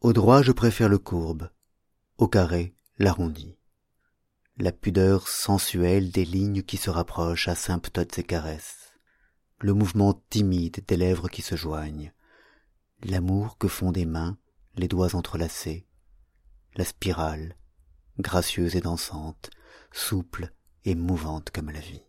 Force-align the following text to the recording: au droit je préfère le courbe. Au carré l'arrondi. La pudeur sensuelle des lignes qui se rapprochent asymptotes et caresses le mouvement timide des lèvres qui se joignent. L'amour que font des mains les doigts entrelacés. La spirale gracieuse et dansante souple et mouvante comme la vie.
au 0.00 0.12
droit 0.12 0.42
je 0.42 0.52
préfère 0.52 0.88
le 0.88 0.98
courbe. 0.98 1.50
Au 2.18 2.28
carré 2.28 2.74
l'arrondi. 2.98 3.56
La 4.56 4.72
pudeur 4.72 5.28
sensuelle 5.28 6.10
des 6.10 6.24
lignes 6.24 6.62
qui 6.62 6.76
se 6.76 6.90
rapprochent 6.90 7.48
asymptotes 7.48 8.18
et 8.18 8.24
caresses 8.24 8.88
le 9.60 9.74
mouvement 9.74 10.14
timide 10.30 10.84
des 10.86 10.96
lèvres 10.96 11.28
qui 11.28 11.42
se 11.42 11.56
joignent. 11.56 12.12
L'amour 13.02 13.58
que 13.58 13.68
font 13.68 13.92
des 13.92 14.06
mains 14.06 14.38
les 14.76 14.88
doigts 14.88 15.16
entrelacés. 15.16 15.86
La 16.76 16.84
spirale 16.84 17.56
gracieuse 18.18 18.76
et 18.76 18.80
dansante 18.80 19.50
souple 19.92 20.52
et 20.84 20.94
mouvante 20.94 21.50
comme 21.50 21.70
la 21.70 21.80
vie. 21.80 22.02